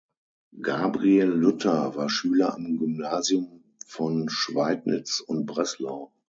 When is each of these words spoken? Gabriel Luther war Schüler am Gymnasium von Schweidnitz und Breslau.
Gabriel 0.63 1.27
Luther 1.29 1.95
war 1.95 2.09
Schüler 2.09 2.55
am 2.55 2.79
Gymnasium 2.79 3.63
von 3.85 4.29
Schweidnitz 4.29 5.19
und 5.19 5.45
Breslau. 5.45 6.11